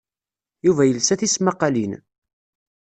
Yuba 0.65 0.83
yelsa 0.85 1.15
tismaqqalin. 1.19 1.93